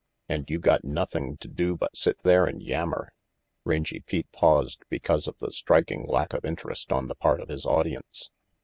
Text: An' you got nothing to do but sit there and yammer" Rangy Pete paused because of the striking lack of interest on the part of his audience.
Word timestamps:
An' 0.27 0.45
you 0.47 0.57
got 0.57 0.83
nothing 0.83 1.37
to 1.37 1.47
do 1.47 1.77
but 1.77 1.95
sit 1.95 2.17
there 2.23 2.45
and 2.45 2.59
yammer" 2.59 3.13
Rangy 3.65 3.99
Pete 3.99 4.31
paused 4.31 4.81
because 4.89 5.27
of 5.27 5.37
the 5.37 5.51
striking 5.51 6.07
lack 6.07 6.33
of 6.33 6.43
interest 6.43 6.91
on 6.91 7.05
the 7.05 7.13
part 7.13 7.39
of 7.39 7.49
his 7.49 7.67
audience. 7.67 8.31